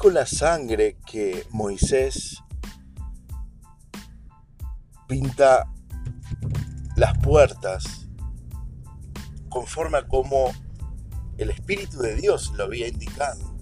con 0.00 0.14
la 0.14 0.24
sangre 0.24 0.96
que 1.04 1.46
Moisés 1.50 2.42
pinta 5.06 5.70
las 6.96 7.18
puertas 7.18 8.08
conforme 9.50 9.98
a 9.98 10.08
como 10.08 10.52
el 11.36 11.50
Espíritu 11.50 11.98
de 11.98 12.16
Dios 12.16 12.50
lo 12.56 12.64
había 12.64 12.88
indicado. 12.88 13.54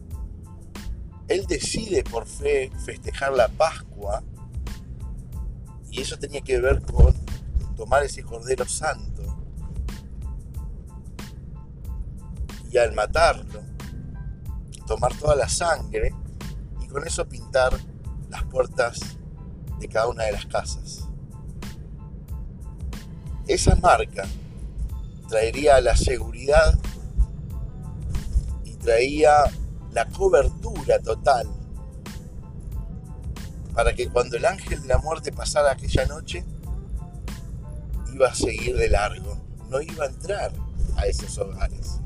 Él 1.26 1.44
decide 1.48 2.04
por 2.04 2.24
fe 2.24 2.70
festejar 2.84 3.32
la 3.32 3.48
Pascua 3.48 4.22
y 5.90 6.02
eso 6.02 6.20
tenía 6.20 6.42
que 6.42 6.60
ver 6.60 6.80
con 6.82 7.16
tomar 7.74 8.04
ese 8.04 8.22
Cordero 8.22 8.64
Santo 8.64 9.24
y 12.70 12.78
al 12.78 12.94
matarlo, 12.94 13.60
tomar 14.86 15.12
toda 15.18 15.34
la 15.34 15.48
sangre 15.48 16.14
y 16.88 16.92
con 16.92 17.06
eso 17.06 17.28
pintar 17.28 17.72
las 18.30 18.44
puertas 18.44 19.00
de 19.78 19.88
cada 19.88 20.08
una 20.08 20.24
de 20.24 20.32
las 20.32 20.46
casas. 20.46 21.08
Esa 23.46 23.76
marca 23.76 24.26
traería 25.28 25.80
la 25.80 25.96
seguridad 25.96 26.78
y 28.64 28.74
traía 28.76 29.44
la 29.92 30.06
cobertura 30.08 30.98
total 31.00 31.48
para 33.72 33.94
que 33.94 34.08
cuando 34.08 34.36
el 34.36 34.44
ángel 34.44 34.82
de 34.82 34.88
la 34.88 34.98
muerte 34.98 35.30
pasara 35.30 35.70
aquella 35.70 36.04
noche, 36.06 36.44
iba 38.12 38.28
a 38.28 38.34
seguir 38.34 38.76
de 38.76 38.88
largo, 38.88 39.38
no 39.70 39.80
iba 39.80 40.04
a 40.04 40.08
entrar 40.08 40.52
a 40.96 41.06
esos 41.06 41.38
hogares. 41.38 42.00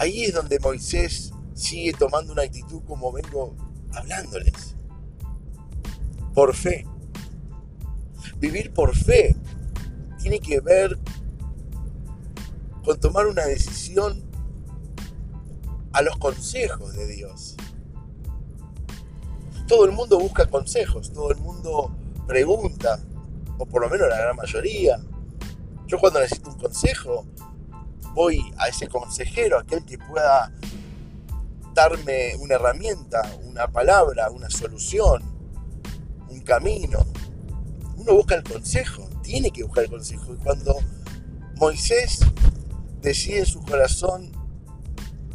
Ahí 0.00 0.24
es 0.24 0.32
donde 0.32 0.58
Moisés 0.60 1.30
sigue 1.52 1.92
tomando 1.92 2.32
una 2.32 2.40
actitud 2.40 2.80
como 2.86 3.12
vengo 3.12 3.54
hablándoles. 3.92 4.74
Por 6.32 6.54
fe. 6.54 6.86
Vivir 8.38 8.72
por 8.72 8.96
fe 8.96 9.36
tiene 10.18 10.40
que 10.40 10.58
ver 10.60 10.98
con 12.82 12.98
tomar 12.98 13.26
una 13.26 13.44
decisión 13.44 14.24
a 15.92 16.00
los 16.00 16.16
consejos 16.16 16.94
de 16.94 17.06
Dios. 17.06 17.56
Todo 19.68 19.84
el 19.84 19.92
mundo 19.92 20.18
busca 20.18 20.46
consejos, 20.46 21.12
todo 21.12 21.30
el 21.30 21.36
mundo 21.40 21.94
pregunta, 22.26 22.98
o 23.58 23.66
por 23.66 23.82
lo 23.82 23.90
menos 23.90 24.08
la 24.08 24.16
gran 24.16 24.36
mayoría. 24.36 24.98
Yo 25.86 25.98
cuando 25.98 26.20
necesito 26.20 26.48
un 26.48 26.58
consejo, 26.58 27.26
voy 28.14 28.52
a 28.58 28.68
ese 28.68 28.88
consejero, 28.88 29.58
aquel 29.58 29.84
que 29.84 29.98
pueda 29.98 30.52
darme 31.74 32.36
una 32.36 32.56
herramienta, 32.56 33.22
una 33.44 33.68
palabra, 33.68 34.30
una 34.30 34.50
solución, 34.50 35.22
un 36.28 36.40
camino. 36.40 37.06
Uno 37.96 38.14
busca 38.14 38.34
el 38.34 38.42
consejo, 38.42 39.08
tiene 39.22 39.50
que 39.50 39.62
buscar 39.64 39.84
el 39.84 39.90
consejo. 39.90 40.34
Y 40.34 40.36
cuando 40.38 40.76
Moisés 41.56 42.20
decide 43.00 43.40
en 43.40 43.46
su 43.46 43.60
corazón 43.60 44.32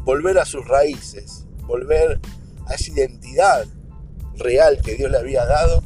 volver 0.04 0.38
a 0.38 0.46
sus 0.46 0.68
raíces, 0.68 1.46
volver 1.68 2.20
a 2.68 2.74
esa 2.74 2.92
identidad 2.92 3.66
real 4.38 4.82
que 4.82 4.96
Dios 4.96 5.10
le 5.12 5.18
había 5.18 5.46
dado, 5.46 5.84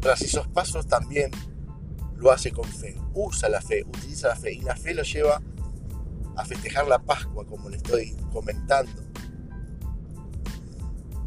tras 0.00 0.20
esos 0.22 0.48
pasos 0.48 0.86
también 0.86 1.30
lo 2.22 2.30
hace 2.30 2.52
con 2.52 2.64
fe, 2.64 2.96
usa 3.14 3.48
la 3.48 3.60
fe, 3.60 3.82
utiliza 3.82 4.28
la 4.28 4.36
fe 4.36 4.54
y 4.54 4.60
la 4.60 4.76
fe 4.76 4.94
lo 4.94 5.02
lleva 5.02 5.42
a 6.36 6.44
festejar 6.44 6.86
la 6.86 7.00
Pascua, 7.00 7.44
como 7.44 7.68
le 7.68 7.78
estoy 7.78 8.16
comentando, 8.32 9.02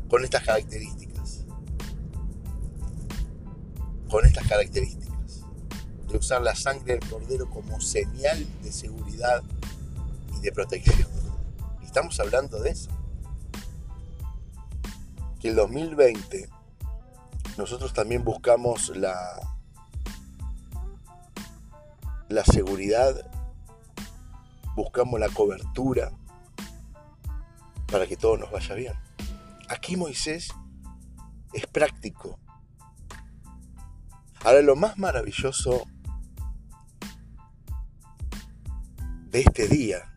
con 0.09 0.23
estas 0.23 0.43
características. 0.43 1.45
Con 4.09 4.25
estas 4.25 4.47
características. 4.47 5.43
De 6.07 6.17
usar 6.17 6.41
la 6.41 6.55
sangre 6.55 6.97
del 6.97 7.09
cordero 7.09 7.49
como 7.49 7.81
señal 7.81 8.47
de 8.63 8.71
seguridad 8.71 9.43
y 10.37 10.39
de 10.39 10.51
protección. 10.53 11.09
Estamos 11.83 12.17
hablando 12.21 12.61
de 12.61 12.69
eso. 12.69 12.89
Que 15.41 15.49
el 15.49 15.55
2020 15.55 16.47
nosotros 17.57 17.93
también 17.93 18.23
buscamos 18.23 18.95
la 18.95 19.54
la 22.29 22.43
seguridad, 22.43 23.29
buscamos 24.75 25.19
la 25.19 25.29
cobertura 25.29 26.11
para 27.91 28.07
que 28.07 28.17
todo 28.17 28.37
nos 28.37 28.51
vaya 28.51 28.75
bien. 28.75 28.93
Aquí 29.69 29.95
Moisés 29.95 30.49
es 31.53 31.67
práctico. 31.67 32.39
Ahora 34.43 34.61
lo 34.61 34.75
más 34.75 34.97
maravilloso 34.97 35.85
de 39.29 39.41
este 39.41 39.67
día, 39.67 40.11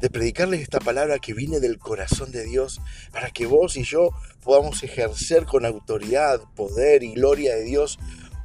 de 0.00 0.10
predicarles 0.10 0.62
esta 0.62 0.80
palabra 0.80 1.18
que 1.18 1.32
viene 1.32 1.60
del 1.60 1.78
corazón 1.78 2.32
de 2.32 2.44
Dios, 2.44 2.80
para 3.12 3.30
que 3.30 3.46
vos 3.46 3.76
y 3.76 3.84
yo 3.84 4.10
podamos 4.42 4.82
ejercer 4.82 5.46
con 5.46 5.64
autoridad, 5.64 6.40
poder 6.54 7.02
y 7.02 7.14
gloria 7.14 7.54
de 7.54 7.64
Dios 7.64 7.98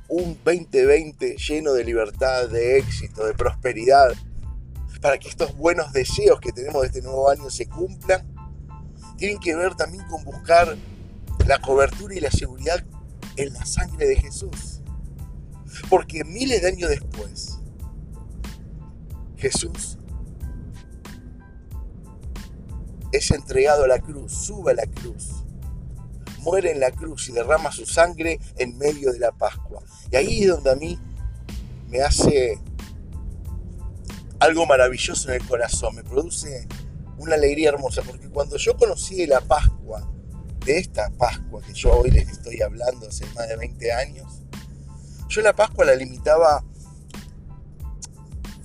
un 0.09 0.37
2020 0.43 1.35
lleno 1.35 1.73
de 1.73 1.83
libertad, 1.83 2.49
de 2.49 2.77
éxito, 2.77 3.25
de 3.25 3.33
prosperidad, 3.33 4.13
para 5.01 5.17
que 5.17 5.27
estos 5.27 5.55
buenos 5.55 5.91
deseos 5.93 6.39
que 6.39 6.51
tenemos 6.51 6.81
de 6.81 6.87
este 6.87 7.01
nuevo 7.01 7.29
año 7.29 7.49
se 7.49 7.67
cumplan, 7.67 8.25
tienen 9.17 9.39
que 9.39 9.55
ver 9.55 9.75
también 9.75 10.05
con 10.07 10.23
buscar 10.23 10.75
la 11.45 11.59
cobertura 11.59 12.15
y 12.15 12.19
la 12.19 12.31
seguridad 12.31 12.83
en 13.35 13.53
la 13.53 13.65
sangre 13.65 14.07
de 14.07 14.15
Jesús. 14.15 14.81
Porque 15.89 16.23
miles 16.23 16.61
de 16.61 16.69
años 16.69 16.89
después, 16.89 17.59
Jesús 19.37 19.97
es 23.11 23.31
entregado 23.31 23.83
a 23.83 23.87
la 23.87 23.99
cruz, 23.99 24.31
sube 24.31 24.71
a 24.71 24.75
la 24.75 24.85
cruz 24.87 25.36
muere 26.47 26.71
en 26.71 26.79
la 26.79 26.91
cruz 26.91 27.27
y 27.27 27.33
derrama 27.33 27.73
su 27.73 27.85
sangre 27.85 28.39
en 28.57 28.77
medio 28.77 29.11
de 29.11 29.19
la 29.19 29.33
Pascua. 29.33 29.83
Y 30.09 30.15
ahí 30.15 30.43
es 30.43 30.47
donde 30.47 30.71
a 30.71 30.75
mí 30.77 30.97
me 31.89 31.99
hace 32.01 32.57
algo 34.39 34.65
maravilloso 34.65 35.27
en 35.27 35.41
el 35.41 35.45
corazón, 35.45 35.95
me 35.95 36.05
produce 36.05 36.65
una 37.17 37.35
alegría 37.35 37.69
hermosa, 37.69 38.01
porque 38.01 38.29
cuando 38.29 38.55
yo 38.55 38.77
conocí 38.77 39.27
la 39.27 39.41
Pascua, 39.41 40.09
de 40.65 40.77
esta 40.77 41.09
Pascua 41.17 41.61
que 41.61 41.73
yo 41.73 41.91
hoy 41.91 42.11
les 42.11 42.29
estoy 42.29 42.61
hablando 42.61 43.09
hace 43.09 43.25
más 43.35 43.49
de 43.49 43.57
20 43.57 43.91
años, 43.91 44.41
yo 45.27 45.41
la 45.41 45.53
Pascua 45.53 45.83
la 45.83 45.95
limitaba 45.95 46.63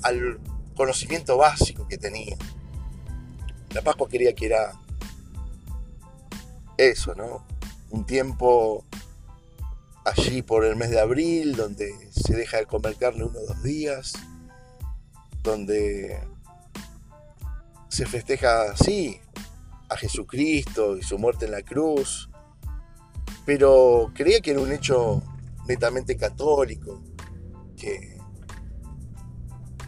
al 0.03 0.39
conocimiento 0.77 1.37
básico 1.37 1.89
que 1.89 1.99
tenía. 1.99 2.37
La 3.75 3.83
Pascua 3.83 4.09
quería 4.09 4.33
que 4.35 4.47
era 4.47 4.73
eso, 6.77 7.17
¿no? 7.17 7.52
Un 7.93 8.07
tiempo 8.07 8.85
allí 10.05 10.43
por 10.43 10.65
el 10.65 10.77
mes 10.77 10.91
de 10.91 10.99
abril, 10.99 11.55
donde 11.55 11.95
se 12.11 12.35
deja 12.35 12.57
de 12.57 12.67
comer 12.67 12.97
carne 12.97 13.25
uno 13.25 13.39
o 13.39 13.47
dos 13.47 13.63
días, 13.63 14.15
donde 15.43 16.19
se 17.89 18.07
festeja 18.07 18.73
así 18.73 19.21
a 19.91 19.97
Jesucristo 19.97 20.97
y 20.97 21.03
su 21.03 21.19
muerte 21.19 21.45
en 21.45 21.53
la 21.53 21.63
cruz, 21.63 22.31
pero 23.45 24.11
creía 24.15 24.41
que 24.41 24.53
era 24.53 24.61
un 24.61 24.73
hecho 24.73 25.23
netamente 25.69 26.17
católico, 26.17 27.03
que, 27.77 28.19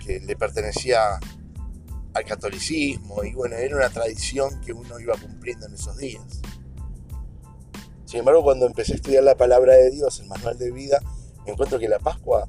que 0.04 0.20
le 0.20 0.36
pertenecía 0.36 1.18
al 2.12 2.24
catolicismo 2.24 3.24
y 3.24 3.32
bueno, 3.32 3.56
era 3.56 3.76
una 3.76 3.88
tradición 3.88 4.60
que 4.60 4.74
uno 4.74 5.00
iba 5.00 5.16
cumpliendo 5.16 5.66
en 5.66 5.74
esos 5.74 5.96
días. 5.96 6.42
Sin 8.04 8.20
embargo, 8.20 8.42
cuando 8.42 8.66
empecé 8.66 8.92
a 8.92 8.96
estudiar 8.96 9.24
la 9.24 9.36
palabra 9.36 9.74
de 9.74 9.90
Dios, 9.90 10.20
el 10.20 10.26
manual 10.26 10.58
de 10.58 10.70
vida, 10.70 11.00
me 11.44 11.52
encuentro 11.52 11.78
que 11.78 11.88
la 11.88 11.98
Pascua 11.98 12.48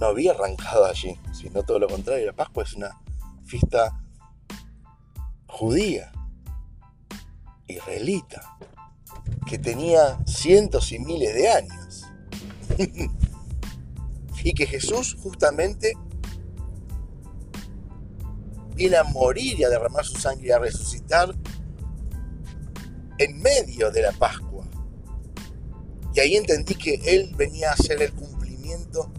no 0.00 0.06
había 0.06 0.32
arrancado 0.32 0.84
allí, 0.84 1.18
sino 1.32 1.62
todo 1.62 1.78
lo 1.78 1.88
contrario. 1.88 2.26
La 2.26 2.32
Pascua 2.32 2.62
es 2.62 2.74
una 2.74 3.00
fiesta 3.44 4.02
judía, 5.46 6.12
israelita, 7.66 8.58
que 9.46 9.58
tenía 9.58 10.18
cientos 10.26 10.92
y 10.92 10.98
miles 10.98 11.34
de 11.34 11.48
años. 11.48 12.04
y 14.46 14.52
que 14.52 14.66
Jesús 14.66 15.16
justamente 15.20 15.94
viene 18.76 18.96
a 18.96 19.02
morir 19.02 19.58
y 19.58 19.64
a 19.64 19.68
derramar 19.68 20.04
su 20.04 20.16
sangre 20.20 20.46
y 20.46 20.50
a 20.52 20.60
resucitar 20.60 21.34
en 23.18 23.40
medio 23.40 23.90
de 23.90 24.02
la 24.02 24.12
Pascua. 24.12 24.64
Y 26.14 26.20
ahí 26.20 26.36
entendí 26.36 26.74
que 26.74 26.94
Él 27.04 27.34
venía 27.36 27.70
a 27.70 27.74
hacer 27.74 28.00
el 28.02 28.12
cumplimiento 28.12 29.12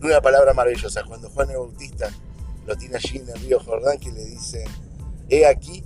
de 0.00 0.06
una 0.06 0.20
palabra 0.20 0.54
maravillosa. 0.54 1.04
Cuando 1.04 1.28
Juan 1.30 1.50
el 1.50 1.58
Bautista 1.58 2.10
lo 2.66 2.76
tiene 2.76 2.96
allí 2.96 3.18
en 3.18 3.28
el 3.28 3.40
río 3.40 3.60
Jordán, 3.60 3.98
que 3.98 4.12
le 4.12 4.24
dice, 4.24 4.64
he 5.28 5.46
aquí 5.46 5.84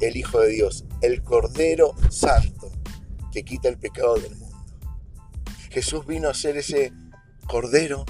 el 0.00 0.16
Hijo 0.16 0.40
de 0.40 0.48
Dios, 0.48 0.84
el 1.02 1.22
Cordero 1.22 1.94
Santo, 2.10 2.72
que 3.32 3.44
quita 3.44 3.68
el 3.68 3.78
pecado 3.78 4.16
del 4.16 4.34
mundo. 4.36 4.56
Jesús 5.70 6.06
vino 6.06 6.28
a 6.28 6.34
ser 6.34 6.56
ese 6.56 6.92
Cordero 7.46 8.04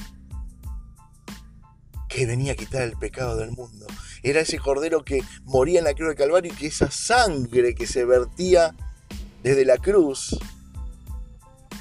que 2.08 2.26
venía 2.26 2.52
a 2.52 2.56
quitar 2.56 2.82
el 2.82 2.96
pecado 2.96 3.36
del 3.36 3.52
mundo. 3.52 3.86
Era 4.22 4.40
ese 4.40 4.58
Cordero 4.58 5.04
que 5.04 5.22
moría 5.44 5.78
en 5.78 5.84
la 5.84 5.94
cruz 5.94 6.08
del 6.08 6.16
Calvario 6.16 6.52
y 6.52 6.56
que 6.56 6.66
esa 6.66 6.90
sangre 6.90 7.74
que 7.74 7.86
se 7.86 8.04
vertía 8.04 8.74
desde 9.42 9.64
la 9.64 9.78
cruz 9.78 10.38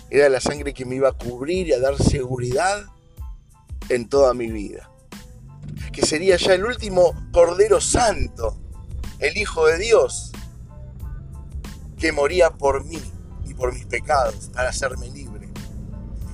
era 0.10 0.30
la 0.30 0.40
sangre 0.40 0.74
que 0.74 0.86
me 0.86 0.96
iba 0.96 1.10
a 1.10 1.14
cubrir 1.14 1.68
y 1.68 1.74
a 1.74 1.80
dar 1.80 1.98
seguridad 2.02 2.86
en 3.90 4.08
toda 4.08 4.34
mi 4.34 4.52
vida. 4.52 4.90
Que 5.92 6.06
sería 6.06 6.38
ya 6.38 6.54
el 6.54 6.66
último 6.66 7.14
Cordero 7.32 7.80
Santo, 7.82 8.58
el 9.20 9.38
Hijo 9.38 9.68
de 9.68 9.78
Dios, 9.78 10.32
que 11.98 12.12
moría 12.12 12.52
por 12.52 12.86
mí 12.86 13.00
y 13.46 13.54
por 13.54 13.74
mis 13.74 13.86
pecados 13.86 14.50
para 14.54 14.70
hacerme 14.70 15.10
libre. 15.10 15.50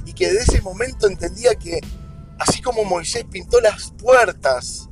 Y 0.06 0.14
que 0.14 0.32
desde 0.32 0.54
ese 0.54 0.62
momento 0.62 1.08
entendía 1.08 1.56
que 1.56 1.82
así 2.40 2.62
como 2.62 2.84
Moisés 2.86 3.26
pintó 3.30 3.60
las 3.60 3.92
puertas, 3.92 4.90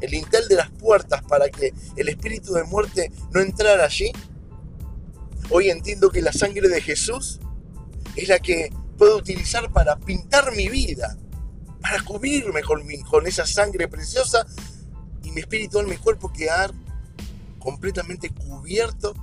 el 0.00 0.10
lintel 0.10 0.48
de 0.48 0.56
las 0.56 0.70
puertas 0.70 1.22
para 1.22 1.48
que 1.48 1.72
el 1.96 2.08
espíritu 2.08 2.52
de 2.54 2.64
muerte 2.64 3.10
no 3.32 3.40
entrara 3.40 3.84
allí, 3.84 4.12
hoy 5.50 5.70
entiendo 5.70 6.10
que 6.10 6.22
la 6.22 6.32
sangre 6.32 6.68
de 6.68 6.80
Jesús 6.80 7.40
es 8.16 8.28
la 8.28 8.38
que 8.38 8.70
puedo 8.96 9.16
utilizar 9.16 9.72
para 9.72 9.96
pintar 9.96 10.54
mi 10.54 10.68
vida, 10.68 11.16
para 11.80 12.02
cubrirme 12.02 12.62
con, 12.62 13.26
esa 13.26 13.46
sangre 13.46 13.88
preciosa 13.88 14.46
y 15.22 15.30
mi 15.30 15.40
espíritu, 15.40 15.80
y 15.80 15.86
mi 15.86 15.96
cuerpo 15.96 16.32
quedar 16.32 16.72
completamente 17.58 18.30
cubierto 18.30 19.14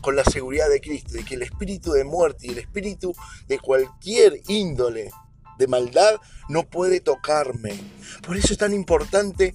con 0.00 0.16
la 0.16 0.24
seguridad 0.24 0.68
de 0.68 0.80
Cristo, 0.80 1.12
de 1.12 1.24
que 1.24 1.34
el 1.34 1.42
espíritu 1.42 1.92
de 1.92 2.04
muerte 2.04 2.46
y 2.46 2.50
el 2.50 2.58
espíritu 2.58 3.14
de 3.46 3.58
cualquier 3.58 4.40
índole 4.48 5.10
de 5.58 5.66
maldad 5.66 6.16
no 6.48 6.68
puede 6.68 7.00
tocarme. 7.00 7.78
Por 8.26 8.36
eso 8.36 8.52
es 8.52 8.58
tan 8.58 8.74
importante 8.74 9.54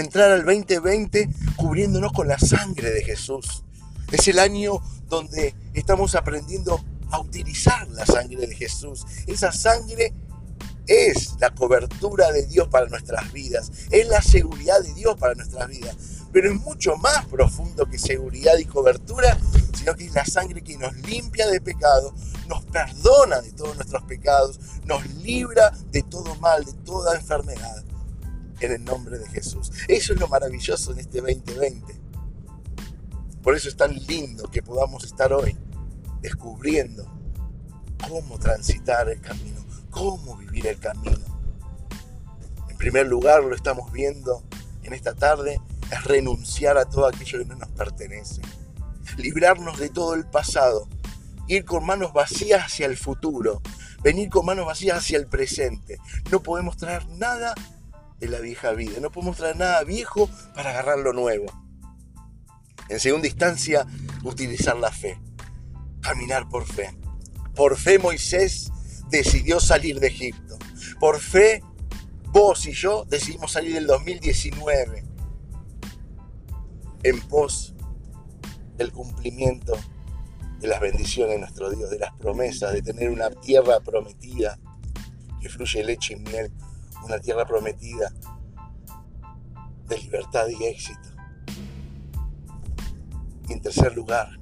entrar 0.00 0.30
al 0.30 0.44
2020 0.44 1.28
cubriéndonos 1.56 2.12
con 2.12 2.28
la 2.28 2.38
sangre 2.38 2.90
de 2.90 3.04
Jesús. 3.04 3.64
Es 4.12 4.28
el 4.28 4.38
año 4.38 4.80
donde 5.08 5.54
estamos 5.74 6.14
aprendiendo 6.14 6.82
a 7.10 7.20
utilizar 7.20 7.88
la 7.88 8.06
sangre 8.06 8.46
de 8.46 8.54
Jesús. 8.54 9.04
Esa 9.26 9.52
sangre 9.52 10.12
es 10.86 11.34
la 11.38 11.50
cobertura 11.50 12.32
de 12.32 12.46
Dios 12.46 12.68
para 12.68 12.86
nuestras 12.86 13.30
vidas, 13.32 13.70
es 13.90 14.08
la 14.08 14.22
seguridad 14.22 14.80
de 14.82 14.94
Dios 14.94 15.16
para 15.16 15.34
nuestras 15.34 15.68
vidas. 15.68 15.96
Pero 16.32 16.50
es 16.52 16.60
mucho 16.60 16.96
más 16.96 17.26
profundo 17.26 17.86
que 17.86 17.98
seguridad 17.98 18.56
y 18.58 18.64
cobertura, 18.64 19.38
sino 19.76 19.94
que 19.94 20.06
es 20.06 20.14
la 20.14 20.24
sangre 20.24 20.62
que 20.62 20.76
nos 20.76 20.94
limpia 20.96 21.46
de 21.48 21.60
pecado, 21.60 22.14
nos 22.48 22.64
perdona 22.66 23.40
de 23.40 23.52
todos 23.52 23.76
nuestros 23.76 24.02
pecados, 24.04 24.58
nos 24.84 25.06
libra 25.16 25.72
de 25.90 26.02
todo 26.02 26.34
mal, 26.36 26.64
de 26.64 26.72
toda 26.72 27.16
enfermedad, 27.16 27.84
en 28.60 28.72
el 28.72 28.84
nombre 28.84 29.18
de 29.18 29.28
Jesús. 29.28 29.70
Eso 29.88 30.12
es 30.12 30.20
lo 30.20 30.28
maravilloso 30.28 30.92
en 30.92 31.00
este 31.00 31.20
2020. 31.20 32.08
Por 33.42 33.54
eso 33.54 33.68
es 33.68 33.76
tan 33.76 33.94
lindo 34.06 34.50
que 34.50 34.62
podamos 34.62 35.04
estar 35.04 35.32
hoy 35.32 35.56
descubriendo 36.20 37.10
cómo 38.08 38.38
transitar 38.38 39.08
el 39.08 39.20
camino, 39.20 39.64
cómo 39.90 40.36
vivir 40.36 40.66
el 40.66 40.78
camino. 40.78 41.18
En 42.68 42.76
primer 42.76 43.06
lugar, 43.06 43.42
lo 43.42 43.54
estamos 43.54 43.92
viendo 43.92 44.42
en 44.82 44.92
esta 44.92 45.14
tarde, 45.14 45.60
es 45.90 46.04
renunciar 46.04 46.78
a 46.78 46.84
todo 46.84 47.06
aquello 47.06 47.38
que 47.38 47.44
no 47.44 47.56
nos 47.56 47.68
pertenece, 47.70 48.42
librarnos 49.16 49.78
de 49.78 49.88
todo 49.88 50.14
el 50.14 50.26
pasado, 50.26 50.88
ir 51.46 51.64
con 51.64 51.84
manos 51.84 52.12
vacías 52.12 52.66
hacia 52.66 52.86
el 52.86 52.96
futuro, 52.96 53.62
venir 54.02 54.28
con 54.28 54.46
manos 54.46 54.66
vacías 54.66 54.98
hacia 54.98 55.18
el 55.18 55.26
presente. 55.26 55.98
No 56.30 56.42
podemos 56.42 56.76
traer 56.76 57.06
nada 57.08 57.54
de 58.18 58.28
la 58.28 58.40
vieja 58.40 58.72
vida, 58.72 59.00
no 59.00 59.12
podemos 59.12 59.36
traer 59.36 59.56
nada 59.56 59.84
viejo 59.84 60.28
para 60.54 60.70
agarrar 60.70 60.98
lo 60.98 61.12
nuevo. 61.12 61.46
En 62.88 63.00
segunda 63.00 63.28
instancia, 63.28 63.86
utilizar 64.24 64.76
la 64.76 64.90
fe 64.90 65.20
caminar 66.00 66.48
por 66.48 66.66
fe. 66.66 66.96
Por 67.54 67.76
fe 67.76 67.98
Moisés 67.98 68.70
decidió 69.10 69.60
salir 69.60 70.00
de 70.00 70.08
Egipto. 70.08 70.58
Por 71.00 71.20
fe 71.20 71.62
vos 72.32 72.66
y 72.66 72.72
yo 72.72 73.04
decidimos 73.04 73.52
salir 73.52 73.74
del 73.74 73.86
2019 73.86 75.04
en 77.02 77.20
pos 77.28 77.74
del 78.76 78.92
cumplimiento 78.92 79.76
de 80.60 80.68
las 80.68 80.80
bendiciones 80.80 81.34
de 81.34 81.40
nuestro 81.40 81.70
Dios, 81.70 81.90
de 81.90 81.98
las 81.98 82.12
promesas, 82.14 82.72
de 82.72 82.82
tener 82.82 83.10
una 83.10 83.30
tierra 83.30 83.80
prometida 83.80 84.58
que 85.40 85.48
fluye 85.48 85.84
leche 85.84 86.14
y 86.14 86.16
miel, 86.16 86.52
una 87.04 87.18
tierra 87.18 87.46
prometida 87.46 88.12
de 89.86 89.98
libertad 89.98 90.46
y 90.48 90.64
éxito. 90.64 91.08
Y 93.48 93.52
en 93.52 93.62
tercer 93.62 93.94
lugar, 93.94 94.38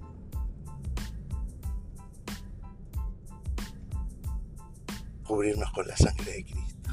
cubrirnos 5.24 5.70
con 5.72 5.86
la 5.86 5.96
sangre 5.96 6.32
de 6.32 6.44
Cristo. 6.44 6.90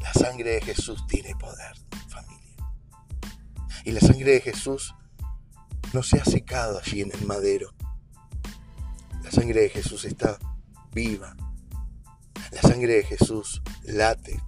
La 0.00 0.12
sangre 0.12 0.50
de 0.50 0.60
Jesús 0.60 1.06
tiene 1.06 1.34
poder, 1.36 1.74
familia. 2.08 2.56
Y 3.84 3.92
la 3.92 4.00
sangre 4.00 4.32
de 4.32 4.40
Jesús 4.40 4.94
no 5.92 6.02
se 6.02 6.20
ha 6.20 6.24
secado 6.24 6.78
allí 6.78 7.02
en 7.02 7.12
el 7.12 7.26
madero. 7.26 7.74
La 9.22 9.30
sangre 9.30 9.62
de 9.62 9.68
Jesús 9.68 10.04
está 10.04 10.38
viva. 10.92 11.36
La 12.52 12.62
sangre 12.62 12.94
de 12.94 13.04
Jesús 13.04 13.62
late. 13.96 14.40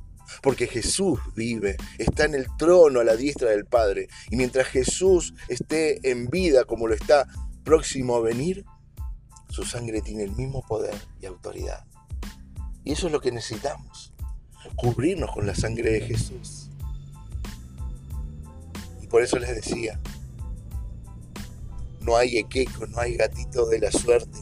Porque 0.43 0.67
Jesús 0.67 1.19
vive, 1.35 1.77
está 1.99 2.25
en 2.25 2.35
el 2.35 2.47
trono 2.57 3.01
a 3.01 3.05
la 3.05 3.17
diestra 3.17 3.51
del 3.51 3.67
Padre. 3.67 4.09
Y 4.31 4.37
mientras 4.37 4.69
Jesús 4.69 5.35
esté 5.49 6.09
en 6.09 6.29
vida 6.29 6.65
como 6.65 6.87
lo 6.87 6.95
está 6.95 7.27
próximo 7.65 8.17
a 8.17 8.21
venir, 8.21 8.65
su 9.49 9.65
sangre 9.65 10.01
tiene 10.01 10.23
el 10.23 10.33
mismo 10.33 10.63
poder 10.67 10.95
y 11.21 11.27
autoridad. 11.27 11.85
Y 12.85 12.93
eso 12.93 13.09
es 13.09 13.13
lo 13.13 13.21
que 13.21 13.33
necesitamos, 13.33 14.15
cubrirnos 14.77 15.33
con 15.33 15.47
la 15.47 15.55
sangre 15.55 15.91
de 15.91 16.01
Jesús. 16.01 16.71
Y 19.03 19.07
por 19.09 19.23
eso 19.23 19.39
les 19.39 19.55
decía, 19.55 20.01
no 22.01 22.17
hay 22.17 22.39
equeco, 22.39 22.87
no 22.87 23.01
hay 23.01 23.17
gatito 23.17 23.67
de 23.67 23.81
la 23.81 23.91
suerte, 23.91 24.39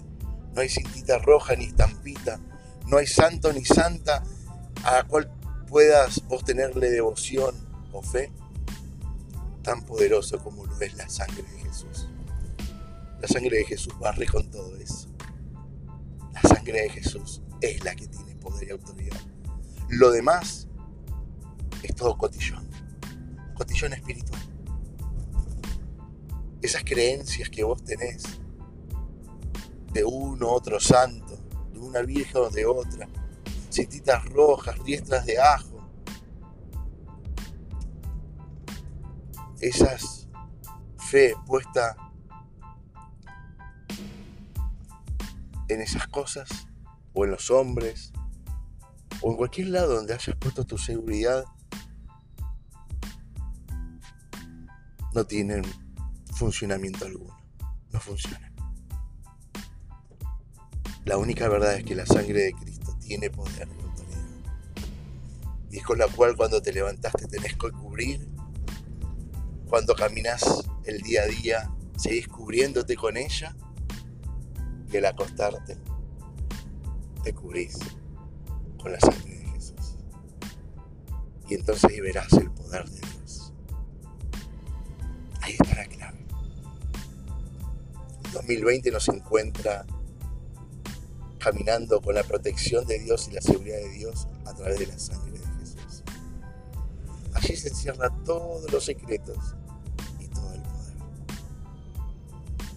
no 0.55 0.61
hay 0.61 0.69
cintita 0.69 1.19
roja 1.19 1.57
ni 1.57 1.65
estampita, 1.65 2.41
no 2.87 2.99
hay 2.99 3.07
santo 3.07 3.53
ni 3.53 3.65
santa 3.65 4.23
a 4.85 4.93
la 4.95 5.05
cual 5.05 5.31
puedas 5.67 6.23
vos 6.29 6.45
tenerle 6.45 6.91
devoción 6.91 7.55
o 7.93 8.03
fe 8.03 8.33
tan 9.63 9.85
poderoso 9.85 10.39
como 10.39 10.65
lo 10.65 10.81
es 10.81 10.95
la 10.95 11.09
sangre 11.09 11.43
de 11.43 11.61
Jesús. 11.61 12.09
La 13.21 13.29
sangre 13.29 13.59
de 13.59 13.65
Jesús 13.65 13.99
barre 13.99 14.27
con 14.27 14.51
todo 14.51 14.77
eso. 14.77 15.09
La 16.33 16.41
sangre 16.43 16.83
de 16.83 16.91
Jesús 16.91 17.43
es 17.61 17.83
la 17.85 17.95
que 17.95 18.07
tiene 18.07 18.35
poder 18.37 18.69
y 18.69 18.71
autoridad. 18.71 19.21
Lo 19.89 20.11
demás 20.11 20.69
es 21.83 21.95
todo 21.95 22.17
cotillón, 22.17 22.69
cotillón 23.55 23.93
espiritual. 23.93 24.41
Esas 26.63 26.85
creencias 26.85 27.49
que 27.51 27.65
vos 27.65 27.83
tenés 27.85 28.25
de 29.93 30.05
uno, 30.05 30.49
otro 30.51 30.81
santo, 30.81 31.39
de 31.73 31.79
una 31.79 32.03
virgen 32.03 32.43
o 32.43 32.51
de 32.51 32.67
otra, 32.67 33.09
rojas, 34.25 34.79
riestras 34.81 35.27
de 35.27 35.39
ajo, 35.39 35.79
esas 39.61 40.29
fe 40.99 41.35
puesta 41.47 41.97
en 45.69 45.81
esas 45.81 46.07
cosas 46.09 46.49
o 47.15 47.25
en 47.25 47.31
los 47.31 47.51
hombres 47.51 48.13
o 49.21 49.31
en 49.31 49.37
cualquier 49.37 49.69
lado 49.69 49.97
donde 49.97 50.15
hayas 50.15 50.37
puesto 50.37 50.65
tu 50.65 50.79
seguridad, 50.79 51.45
no 55.15 55.25
tienen 55.25 55.63
funcionamiento 56.35 57.05
alguno. 57.05 57.37
No 57.91 58.01
funcionan. 58.01 58.55
La 61.05 61.17
única 61.17 61.49
verdad 61.49 61.75
es 61.75 61.85
que 61.85 61.95
la 61.95 62.07
sangre 62.07 62.43
de 62.43 62.53
tiene 63.09 63.31
poder 63.31 63.67
y 63.67 63.83
autoridad. 63.83 64.19
Y 65.71 65.79
es 65.79 65.83
con 65.83 65.99
la 65.99 66.09
cual 66.09 66.37
cuando 66.37 66.61
te 66.61 66.73
levantaste 66.73 67.27
tenés 67.27 67.55
que 67.55 67.71
cubrir. 67.73 68.29
Cuando 69.67 69.95
caminas 69.95 70.69
el 70.85 71.01
día 71.01 71.23
a 71.23 71.27
día, 71.27 71.71
seguís 71.97 72.29
cubriéndote 72.29 72.97
con 72.97 73.17
ella. 73.17 73.57
Y 74.93 74.97
al 74.99 75.07
acostarte, 75.07 75.79
te 77.25 77.35
cubrís 77.35 77.79
con 78.81 78.93
la 78.93 79.01
sangre 79.01 79.39
de 79.39 79.47
Jesús. 79.53 79.97
Y 81.49 81.55
entonces 81.55 81.91
verás 82.03 82.33
el 82.35 82.51
poder 82.51 82.89
de 82.91 83.01
Dios. 83.01 83.53
Ahí 85.41 85.53
está 85.59 85.75
la 85.75 85.87
clave. 85.87 86.19
2020 88.33 88.91
nos 88.91 89.09
encuentra 89.09 89.87
caminando 91.39 92.01
con 92.01 92.15
la 92.15 92.23
protección 92.23 92.87
de 92.87 92.99
Dios 92.99 93.29
y 93.29 93.33
la 93.33 93.41
seguridad 93.41 93.79
de 93.79 93.91
Dios 93.91 94.29
a 94.45 94.55
través 94.55 94.79
de 94.79 94.87
la 94.87 94.99
sangre 94.99 95.39
de 95.39 95.47
Jesús. 95.61 96.03
Allí 97.35 97.57
se 97.57 97.69
encierran 97.69 98.25
todos 98.25 98.71
los 98.71 98.85
secretos 98.85 99.55
y 100.19 100.27
todo 100.29 100.53
el 100.53 100.63
poder. 100.63 100.97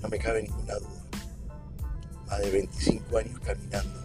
No 0.02 0.10
me 0.10 0.20
cabe 0.20 0.44
ninguna 0.44 0.76
duda. 0.76 1.06
Más 2.28 2.40
de 2.40 2.52
25 2.52 3.18
años 3.18 3.40
caminando, 3.40 4.00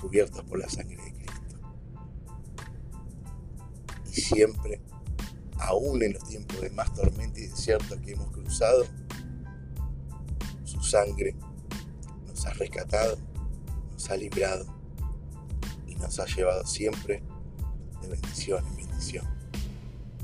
cubiertos 0.00 0.44
por 0.44 0.58
la 0.58 0.68
sangre 0.68 1.02
de 1.02 1.12
Cristo. 1.12 1.56
Y 4.12 4.20
siempre, 4.20 4.80
aún 5.58 6.02
en 6.02 6.12
los 6.12 6.24
tiempos 6.24 6.60
de 6.60 6.70
más 6.70 6.92
tormenta 6.92 7.40
y 7.40 7.46
desierto 7.46 8.00
que 8.00 8.12
hemos 8.12 8.30
cruzado, 8.30 8.84
su 10.64 10.82
sangre 10.82 11.34
nos 12.26 12.44
ha 12.44 12.52
rescatado 12.54 13.16
ha 14.10 14.16
librado 14.16 14.66
y 15.86 15.94
nos 15.94 16.18
ha 16.18 16.26
llevado 16.26 16.66
siempre 16.66 17.22
de 18.00 18.08
bendición 18.08 18.66
en 18.66 18.76
bendición, 18.76 19.26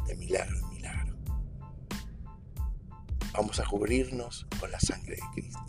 de 0.06 0.16
milagro 0.16 0.58
en 0.58 0.68
milagro. 0.70 1.16
Vamos 3.32 3.58
a 3.60 3.64
cubrirnos 3.64 4.46
con 4.58 4.70
la 4.70 4.80
sangre 4.80 5.16
de 5.16 5.22
Cristo. 5.32 5.60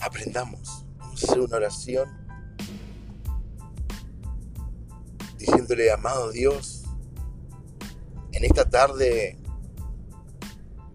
Aprendamos, 0.00 0.86
vamos 0.98 1.22
a 1.22 1.26
hacer 1.26 1.40
una 1.40 1.56
oración 1.56 2.08
diciéndole, 5.38 5.90
amado 5.90 6.30
Dios, 6.30 6.84
en 8.32 8.44
esta 8.44 8.68
tarde 8.68 9.38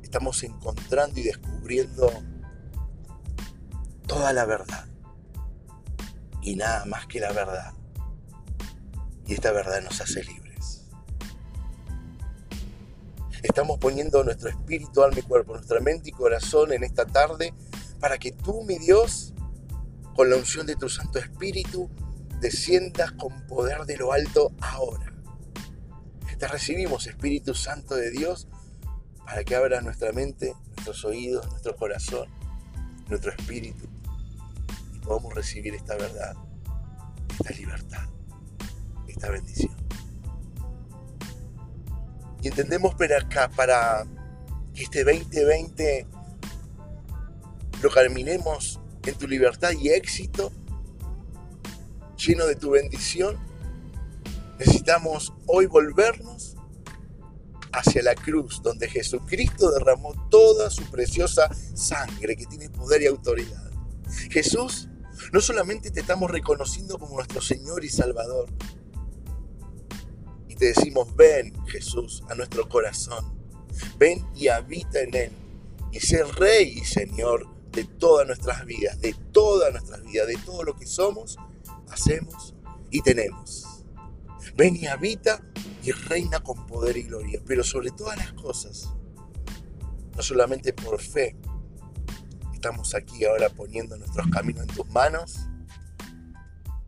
estamos 0.02 0.44
encontrando 0.44 1.20
y 1.20 1.24
descubriendo 1.24 2.12
toda 4.06 4.34
la 4.34 4.46
verdad 4.46 4.91
y 6.42 6.56
nada 6.56 6.86
más 6.86 7.08
que 7.08 7.20
la 7.20 7.32
verdad. 7.32 7.74
Y 9.26 9.34
esta 9.34 9.52
verdad 9.52 9.82
nos 9.82 10.02
hace 10.02 10.24
libres. 10.24 10.88
Estamos 13.44 13.80
poniendo 13.80 14.24
nuestro 14.24 14.50
espíritu, 14.50 15.04
alma 15.04 15.20
y 15.20 15.24
cuerpo, 15.24 15.54
nuestra 15.54 15.80
mente 15.80 16.10
y 16.10 16.12
corazón 16.12 16.74
en 16.74 16.84
esta 16.84 17.06
tarde 17.06 17.54
para 18.00 18.18
que 18.18 18.32
tú, 18.32 18.64
mi 18.64 18.78
Dios, 18.78 19.34
con 20.16 20.30
la 20.30 20.36
unción 20.36 20.68
de 20.68 20.76
tu 20.76 20.90
Santo 20.90 21.20
Espíritu, 21.20 21.90
desciendas 22.40 23.12
con 23.14 23.46
poder 23.48 23.86
de 23.86 23.98
lo 23.98 24.14
alto 24.14 24.52
ahora. 24.60 25.14
Te 26.38 26.48
recibimos, 26.48 27.06
Espíritu 27.06 27.54
Santo 27.54 27.96
de 27.96 28.10
Dios, 28.10 28.48
para 29.26 29.44
que 29.44 29.56
abra 29.56 29.82
nuestra 29.82 30.12
mente, 30.12 30.56
nuestros 30.76 31.06
oídos, 31.06 31.48
nuestro 31.52 31.76
corazón, 31.76 32.28
nuestro 33.08 33.32
espíritu 33.32 33.91
podamos 35.02 35.34
recibir 35.34 35.74
esta 35.74 35.96
verdad, 35.96 36.36
esta 37.32 37.54
libertad, 37.54 38.08
esta 39.08 39.30
bendición. 39.30 39.76
Y 42.42 42.48
entendemos 42.48 42.96
para 42.96 43.18
acá, 43.18 43.50
para 43.50 44.06
que 44.74 44.84
este 44.84 45.04
2020 45.04 46.08
lo 47.82 47.90
caminemos 47.90 48.80
en 49.06 49.16
tu 49.16 49.28
libertad 49.28 49.72
y 49.72 49.90
éxito, 49.90 50.52
lleno 52.18 52.46
de 52.46 52.56
tu 52.56 52.72
bendición, 52.72 53.38
necesitamos 54.60 55.34
hoy 55.48 55.66
volvernos 55.66 56.56
hacia 57.74 58.04
la 58.04 58.16
cruz, 58.16 58.62
donde 58.62 58.88
Jesucristo 58.88 59.72
derramó 59.72 60.14
toda 60.30 60.70
su 60.70 60.84
preciosa 60.92 61.50
sangre 61.74 62.36
que 62.36 62.46
tiene 62.46 62.70
poder 62.70 63.02
y 63.02 63.08
autoridad. 63.08 63.72
Jesús 64.30 64.90
no 65.32 65.42
solamente 65.42 65.92
te 65.92 66.02
estamos 66.02 66.30
reconociendo 66.30 66.98
como 66.98 67.16
nuestro 67.16 67.42
Señor 67.42 67.84
y 67.84 67.90
Salvador, 67.90 68.50
y 70.48 70.56
te 70.56 70.68
decimos, 70.68 71.16
ven 71.16 71.54
Jesús 71.68 72.24
a 72.30 72.36
nuestro 72.36 72.68
corazón, 72.68 73.34
ven 73.98 74.26
y 74.36 74.48
habita 74.48 75.02
en 75.02 75.16
Él, 75.16 75.32
y 75.92 76.00
sé 76.00 76.24
Rey 76.24 76.80
y 76.80 76.86
Señor 76.86 77.48
de 77.72 77.86
todas 77.86 78.28
nuestras 78.28 78.66
vidas, 78.66 79.00
de 79.00 79.14
todas 79.32 79.72
nuestras 79.72 80.04
vidas, 80.04 80.28
de 80.28 80.38
todo 80.38 80.64
lo 80.64 80.76
que 80.76 80.86
somos, 80.86 81.38
hacemos 81.90 82.54
y 82.90 83.02
tenemos. 83.02 83.86
Ven 84.56 84.76
y 84.76 84.88
habita 84.88 85.42
y 85.84 85.92
reina 85.92 86.42
con 86.42 86.68
poder 86.68 86.98
y 86.98 87.04
gloria, 87.04 87.42
pero 87.46 87.64
sobre 87.64 87.92
todas 87.92 88.18
las 88.18 88.34
cosas, 88.34 88.90
no 90.16 90.22
solamente 90.22 90.74
por 90.74 91.00
fe, 91.00 91.36
estamos 92.62 92.94
aquí 92.94 93.26
ahora 93.26 93.50
poniendo 93.50 93.98
nuestros 93.98 94.28
caminos 94.28 94.62
en 94.62 94.76
tus 94.76 94.88
manos, 94.90 95.50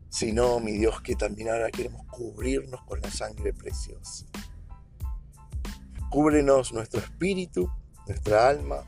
sino, 0.08 0.60
mi 0.60 0.70
Dios, 0.70 1.00
que 1.00 1.16
también 1.16 1.48
ahora 1.48 1.68
queremos 1.72 2.06
cubrirnos 2.06 2.80
con 2.84 3.00
la 3.00 3.10
sangre 3.10 3.52
preciosa. 3.52 4.24
Cúbrenos 6.10 6.72
nuestro 6.72 7.00
espíritu, 7.00 7.68
nuestra 8.06 8.48
alma 8.48 8.84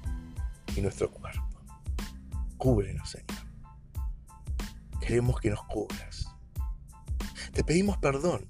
y 0.77 0.81
nuestro 0.81 1.11
cuerpo. 1.11 1.43
Cúbrenos, 2.57 3.11
Señor. 3.11 3.27
Queremos 5.01 5.41
que 5.41 5.51
nos 5.51 5.65
cubras. 5.65 6.29
Te 7.53 7.65
pedimos 7.65 7.99
perdón 7.99 8.47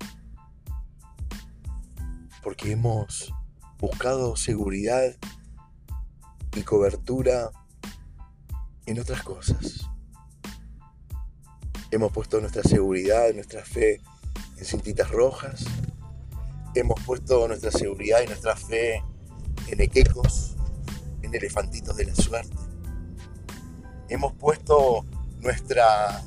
porque 2.43 2.73
hemos 2.73 3.33
buscado 3.79 4.37
seguridad 4.37 5.17
y 6.55 6.63
cobertura 6.65 7.51
en 8.87 9.01
otras 9.01 9.23
cosas. 9.23 9.89
Hemos 11.91 12.13
puesto 12.13 12.41
nuestra 12.41 12.63
seguridad, 12.63 13.33
nuestra 13.35 13.65
fe 13.65 14.01
en 14.57 14.65
cintitas 14.65 15.11
rojas. 15.11 15.65
Hemos 16.75 17.01
puesto 17.05 17.47
nuestra 17.49 17.71
seguridad 17.71 18.23
y 18.23 18.27
nuestra 18.27 18.57
fe 18.57 19.03
en 19.69 19.81
equecos, 19.81 20.57
en 21.23 21.35
elefantitos 21.35 21.97
de 21.97 22.05
la 22.07 22.15
suerte. 22.15 22.57
Hemos 24.09 24.33
puesto 24.35 25.05
nuestra 25.41 26.23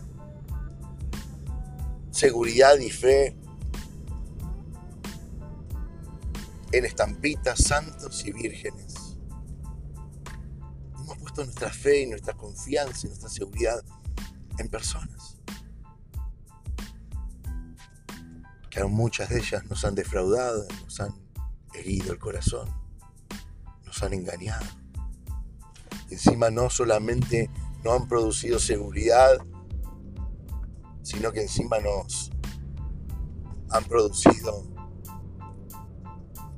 seguridad 2.12 2.78
y 2.80 2.90
fe 2.90 3.36
en 6.72 6.86
estampitas 6.86 7.60
santos 7.60 8.26
y 8.26 8.32
vírgenes 8.32 9.09
nuestra 11.38 11.72
fe 11.72 12.02
y 12.02 12.06
nuestra 12.08 12.34
confianza 12.34 13.06
y 13.06 13.10
nuestra 13.10 13.30
seguridad 13.30 13.84
en 14.58 14.70
personas. 14.70 15.38
Que 18.70 18.84
muchas 18.84 19.30
de 19.30 19.40
ellas 19.40 19.66
nos 19.66 19.84
han 19.86 19.96
defraudado, 19.96 20.68
nos 20.84 21.00
han 21.00 21.14
herido 21.74 22.12
el 22.12 22.20
corazón, 22.20 22.70
nos 23.86 24.04
han 24.04 24.14
engañado. 24.14 24.66
encima 26.10 26.50
no 26.50 26.70
solamente 26.70 27.50
no 27.84 27.94
han 27.94 28.08
producido 28.08 28.60
seguridad, 28.60 29.38
sino 31.04 31.32
que 31.32 31.42
encima 31.42 31.80
nos 31.80 32.32
han 33.72 33.84
producido 33.86 34.68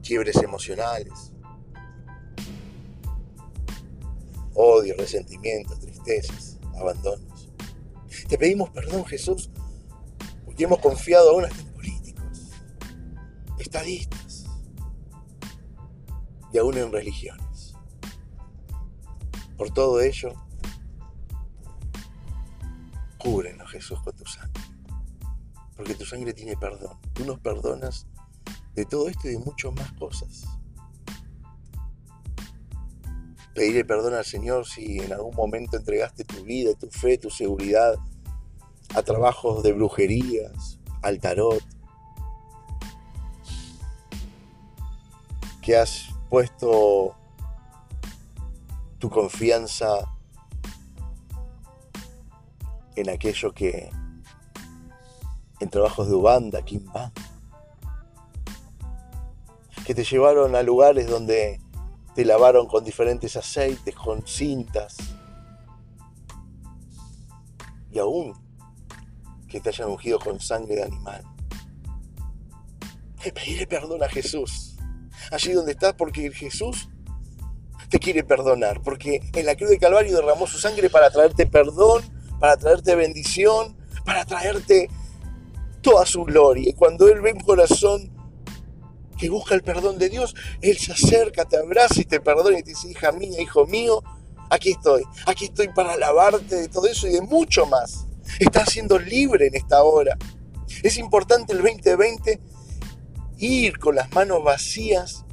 quiebres 0.01 0.37
emocionales, 0.37 1.30
odio, 4.55 4.95
resentimientos, 4.97 5.79
tristezas, 5.79 6.59
abandonos. 6.79 7.49
Te 8.27 8.37
pedimos 8.37 8.69
perdón, 8.69 9.05
Jesús, 9.05 9.49
porque 10.45 10.63
hemos 10.63 10.79
confiado 10.79 11.31
aún 11.31 11.45
hasta 11.45 11.59
en 11.59 11.73
políticos, 11.73 12.51
estadistas 13.57 14.45
y 16.53 16.57
aún 16.57 16.77
en 16.77 16.91
religiones. 16.91 17.75
Por 19.57 19.71
todo 19.73 20.01
ello, 20.01 20.33
cúbrenos, 23.17 23.69
Jesús, 23.71 24.01
con 24.01 24.15
tu 24.15 24.25
sangre, 24.25 24.63
porque 25.75 25.93
tu 25.95 26.05
sangre 26.05 26.33
tiene 26.33 26.57
perdón. 26.57 26.97
Tú 27.13 27.25
nos 27.25 27.39
perdonas 27.39 28.07
de 28.73 28.85
todo 28.85 29.07
esto 29.07 29.27
y 29.27 29.33
de 29.33 29.39
muchas 29.39 29.73
más 29.73 29.91
cosas 29.93 30.60
pedirle 33.53 33.85
perdón 33.85 34.13
al 34.13 34.25
Señor 34.25 34.65
si 34.65 34.99
en 34.99 35.13
algún 35.13 35.35
momento 35.35 35.77
entregaste 35.77 36.23
tu 36.23 36.43
vida, 36.43 36.73
tu 36.75 36.89
fe, 36.89 37.17
tu 37.17 37.29
seguridad 37.29 37.95
a 38.95 39.01
trabajos 39.03 39.63
de 39.63 39.73
brujerías, 39.73 40.79
al 41.01 41.19
tarot, 41.19 41.63
que 45.61 45.77
has 45.77 46.09
puesto 46.29 47.15
tu 48.99 49.09
confianza 49.09 50.11
en 52.95 53.09
aquello 53.09 53.53
que 53.53 53.89
en 55.59 55.69
trabajos 55.69 56.07
de 56.09 56.15
Ubanda, 56.15 56.63
Kimba, 56.63 57.11
que 59.85 59.95
te 59.95 60.03
llevaron 60.03 60.55
a 60.55 60.63
lugares 60.63 61.07
donde 61.07 61.60
te 62.15 62.25
lavaron 62.25 62.67
con 62.67 62.83
diferentes 62.83 63.35
aceites, 63.35 63.95
con 63.95 64.25
cintas, 64.25 64.97
y 67.91 67.99
aún 67.99 68.33
que 69.47 69.59
te 69.59 69.69
hayan 69.69 69.89
ungido 69.89 70.19
con 70.19 70.39
sangre 70.39 70.75
de 70.75 70.83
animal. 70.83 71.23
Pedirle 73.33 73.67
perdón 73.67 74.03
a 74.03 74.09
Jesús, 74.09 74.77
allí 75.31 75.53
donde 75.53 75.73
estás, 75.73 75.93
porque 75.93 76.31
Jesús 76.31 76.89
te 77.89 77.99
quiere 77.99 78.23
perdonar, 78.23 78.81
porque 78.81 79.21
en 79.33 79.45
la 79.45 79.55
cruz 79.55 79.69
de 79.69 79.77
Calvario 79.77 80.15
derramó 80.15 80.47
su 80.47 80.57
sangre 80.57 80.89
para 80.89 81.11
traerte 81.11 81.45
perdón, 81.45 82.03
para 82.39 82.57
traerte 82.57 82.95
bendición, 82.95 83.77
para 84.05 84.25
traerte 84.25 84.89
toda 85.81 86.05
su 86.05 86.23
gloria. 86.23 86.69
Y 86.69 86.73
cuando 86.73 87.07
Él 87.09 87.21
ve 87.21 87.33
un 87.33 87.41
corazón 87.41 88.10
que 89.21 89.29
busca 89.29 89.53
el 89.53 89.61
perdón 89.61 89.99
de 89.99 90.09
Dios, 90.09 90.35
Él 90.61 90.79
se 90.79 90.93
acerca, 90.93 91.45
te 91.45 91.55
abraza 91.55 92.01
y 92.01 92.05
te 92.05 92.19
perdona 92.19 92.57
y 92.57 92.63
te 92.63 92.71
dice, 92.71 92.89
hija 92.89 93.11
mía, 93.11 93.39
hijo 93.39 93.67
mío, 93.67 94.03
aquí 94.49 94.71
estoy, 94.71 95.03
aquí 95.27 95.45
estoy 95.45 95.67
para 95.67 95.93
alabarte 95.93 96.55
de 96.55 96.67
todo 96.67 96.87
eso 96.87 97.07
y 97.07 97.11
de 97.11 97.21
mucho 97.21 97.67
más. 97.67 98.07
Estás 98.39 98.71
siendo 98.71 98.97
libre 98.97 99.45
en 99.45 99.55
esta 99.55 99.83
hora. 99.83 100.17
Es 100.81 100.97
importante 100.97 101.53
el 101.53 101.61
2020 101.61 102.41
ir 103.37 103.77
con 103.77 103.93
las 103.93 104.11
manos 104.11 104.43
vacías 104.43 105.23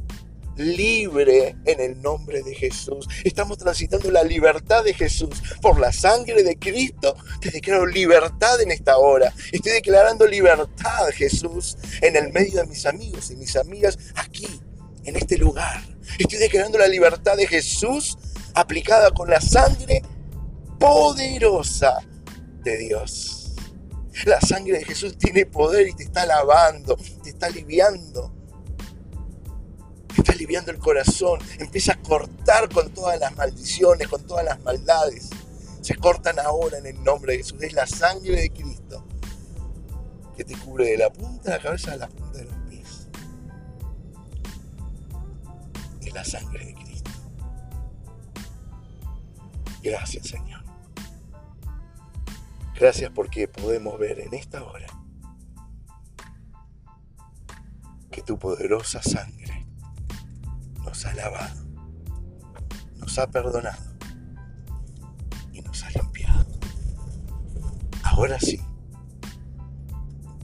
libre 0.58 1.56
en 1.64 1.80
el 1.80 2.02
nombre 2.02 2.42
de 2.42 2.54
Jesús. 2.54 3.08
Estamos 3.24 3.58
transitando 3.58 4.10
la 4.10 4.24
libertad 4.24 4.84
de 4.84 4.92
Jesús. 4.92 5.42
Por 5.62 5.78
la 5.78 5.92
sangre 5.92 6.42
de 6.42 6.58
Cristo 6.58 7.16
te 7.40 7.50
declaro 7.50 7.86
libertad 7.86 8.60
en 8.60 8.70
esta 8.70 8.98
hora. 8.98 9.32
Estoy 9.52 9.72
declarando 9.72 10.26
libertad, 10.26 11.08
Jesús, 11.14 11.78
en 12.02 12.16
el 12.16 12.32
medio 12.32 12.60
de 12.60 12.66
mis 12.66 12.84
amigos 12.86 13.30
y 13.30 13.36
mis 13.36 13.56
amigas 13.56 13.98
aquí, 14.16 14.60
en 15.04 15.16
este 15.16 15.38
lugar. 15.38 15.82
Estoy 16.18 16.38
declarando 16.38 16.78
la 16.78 16.88
libertad 16.88 17.36
de 17.36 17.46
Jesús 17.46 18.18
aplicada 18.54 19.12
con 19.12 19.30
la 19.30 19.40
sangre 19.40 20.02
poderosa 20.78 21.98
de 22.62 22.76
Dios. 22.78 23.52
La 24.24 24.40
sangre 24.40 24.78
de 24.78 24.84
Jesús 24.84 25.16
tiene 25.16 25.46
poder 25.46 25.86
y 25.86 25.94
te 25.94 26.02
está 26.02 26.26
lavando, 26.26 26.96
te 27.22 27.30
está 27.30 27.46
aliviando 27.46 28.37
aliviando 30.38 30.70
el 30.70 30.78
corazón, 30.78 31.40
empieza 31.58 31.94
a 31.94 31.96
cortar 31.96 32.68
con 32.68 32.94
todas 32.94 33.18
las 33.18 33.34
maldiciones, 33.36 34.06
con 34.06 34.24
todas 34.24 34.44
las 34.44 34.62
maldades. 34.62 35.30
Se 35.80 35.96
cortan 35.96 36.38
ahora 36.38 36.78
en 36.78 36.86
el 36.86 37.02
nombre 37.02 37.32
de 37.32 37.38
Jesús. 37.38 37.60
Es 37.60 37.72
la 37.72 37.86
sangre 37.86 38.40
de 38.40 38.50
Cristo 38.50 39.04
que 40.36 40.44
te 40.44 40.56
cubre 40.56 40.92
de 40.92 40.98
la 40.98 41.12
punta 41.12 41.50
de 41.50 41.56
la 41.56 41.62
cabeza 41.62 41.92
a 41.92 41.96
la 41.96 42.08
punta 42.08 42.38
de 42.38 42.44
los 42.44 42.54
pies. 42.68 43.08
Es 46.02 46.14
la 46.14 46.24
sangre 46.24 46.66
de 46.66 46.74
Cristo. 46.74 47.10
Gracias 49.82 50.28
Señor. 50.28 50.62
Gracias 52.78 53.10
porque 53.12 53.48
podemos 53.48 53.98
ver 53.98 54.20
en 54.20 54.34
esta 54.34 54.62
hora 54.62 54.86
que 58.12 58.22
tu 58.22 58.38
poderosa 58.38 59.02
sangre 59.02 59.37
nos 60.88 61.04
ha 61.04 61.12
lavado, 61.12 61.66
nos 62.96 63.18
ha 63.18 63.26
perdonado 63.26 63.82
y 65.52 65.60
nos 65.60 65.84
ha 65.84 65.90
limpiado. 65.90 66.46
Ahora 68.04 68.40
sí, 68.40 68.58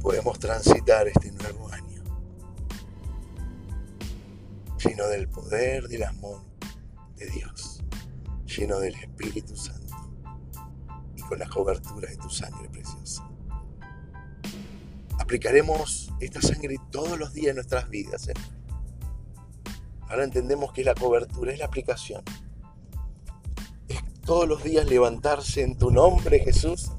podemos 0.02 0.38
transitar 0.38 1.08
este 1.08 1.32
nuevo 1.32 1.72
año 1.72 2.04
lleno 4.84 5.06
del 5.08 5.28
poder 5.28 5.88
del 5.88 6.02
amor 6.02 6.42
de 7.16 7.30
Dios, 7.30 7.82
lleno 8.44 8.80
del 8.80 8.94
Espíritu 8.96 9.56
Santo 9.56 9.96
y 11.16 11.22
con 11.22 11.38
la 11.38 11.48
cobertura 11.48 12.10
de 12.10 12.18
tu 12.18 12.28
sangre 12.28 12.68
preciosa. 12.68 13.26
Aplicaremos 15.18 16.12
esta 16.20 16.42
sangre 16.42 16.76
todos 16.90 17.18
los 17.18 17.32
días 17.32 17.48
en 17.48 17.54
nuestras 17.56 17.88
vidas. 17.88 18.28
¿eh? 18.28 18.34
Ahora 20.14 20.26
entendemos 20.26 20.72
que 20.72 20.82
es 20.82 20.86
la 20.86 20.94
cobertura, 20.94 21.52
es 21.52 21.58
la 21.58 21.64
aplicación. 21.64 22.22
Es 23.88 23.98
todos 24.24 24.46
los 24.46 24.62
días 24.62 24.86
levantarse 24.86 25.62
en 25.62 25.76
tu 25.76 25.90
nombre, 25.90 26.38
Jesús, 26.38 26.92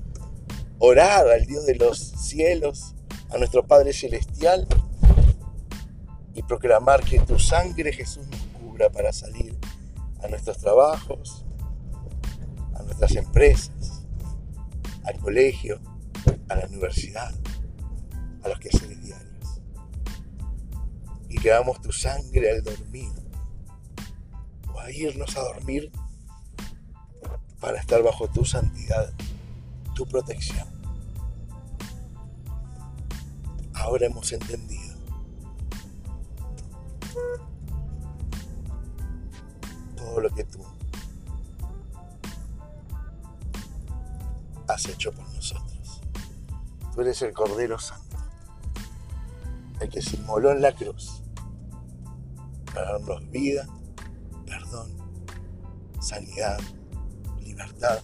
orar 0.80 1.26
al 1.30 1.46
Dios 1.46 1.66
de 1.66 1.76
los 1.76 1.98
cielos, 1.98 2.94
a 3.30 3.38
nuestro 3.38 3.66
Padre 3.66 3.94
Celestial 3.94 4.68
y 6.34 6.44
proclamar 6.44 7.06
que 7.06 7.22
tu 7.22 7.40
sangre, 7.40 7.94
Jesús, 7.94 8.28
nos 8.28 8.42
cubra 8.60 8.90
para 8.90 9.14
salir 9.14 9.58
a 10.22 10.28
nuestros 10.28 10.58
trabajos, 10.58 11.46
a 12.74 12.84
nuestras 12.84 13.16
empresas, 13.16 14.06
al 15.06 15.18
colegio, 15.20 15.80
a 16.50 16.56
la 16.58 16.68
universidad, 16.68 17.34
a 18.44 18.50
los 18.50 18.60
que 18.60 18.72
se 18.72 18.86
y 21.36 21.38
que 21.38 21.52
tu 21.82 21.92
sangre 21.92 22.50
al 22.50 22.64
dormir 22.64 23.12
o 24.74 24.80
a 24.80 24.90
irnos 24.90 25.36
a 25.36 25.42
dormir 25.42 25.92
para 27.60 27.78
estar 27.78 28.02
bajo 28.02 28.30
tu 28.30 28.46
santidad, 28.46 29.14
tu 29.94 30.08
protección. 30.08 30.66
Ahora 33.74 34.06
hemos 34.06 34.32
entendido 34.32 34.96
todo 39.98 40.22
lo 40.22 40.30
que 40.34 40.46
tú 40.46 40.64
has 44.68 44.86
hecho 44.88 45.12
por 45.12 45.28
nosotros. 45.34 46.02
Tú 46.94 47.02
eres 47.02 47.22
el 47.24 47.34
Cordero 47.34 47.78
Santo, 47.78 48.18
el 49.82 49.90
que 49.90 50.02
se 50.02 50.16
inmoló 50.16 50.52
en 50.52 50.62
la 50.62 50.74
cruz 50.74 51.25
para 52.76 52.92
darnos 52.92 53.32
vida, 53.32 53.66
perdón, 54.46 54.92
sanidad, 56.02 56.60
libertad 57.40 58.00